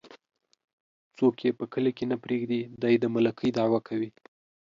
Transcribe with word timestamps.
څوک 1.17 1.35
يې 1.45 1.51
په 1.59 1.65
کلي 1.73 1.91
کې 1.97 2.05
نه 2.11 2.17
پرېږدي 2.23 2.61
،دى 2.81 2.93
د 2.99 3.05
ملکۍ 3.13 3.49
دعوه 3.57 3.79
کوي. 3.87 4.09